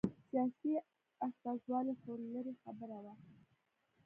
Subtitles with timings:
[0.27, 0.71] سیاسي
[1.25, 3.13] استازولي خو لرې خبره وه